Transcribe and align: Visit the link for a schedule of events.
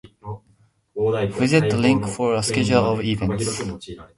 Visit 1.37 1.69
the 1.69 1.77
link 1.77 2.07
for 2.07 2.33
a 2.33 2.41
schedule 2.41 2.85
of 2.93 3.01
events. 3.03 3.91